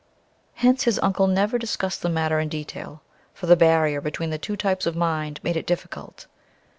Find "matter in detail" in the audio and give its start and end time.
2.09-3.03